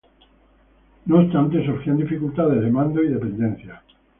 [1.05, 3.83] No obstante, surgían dificultades de mando y dependencias.